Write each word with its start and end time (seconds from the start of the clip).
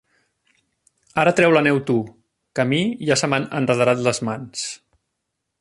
Ara 1.23 1.33
treu 1.41 1.53
la 1.57 1.61
neu 1.67 1.77
tu, 1.91 1.97
que 2.55 2.65
a 2.65 2.67
mi 2.73 2.81
ja 3.11 3.21
se 3.23 3.33
m'han 3.35 3.49
enrederat 3.63 4.05
les 4.09 4.27
mans. 4.31 4.69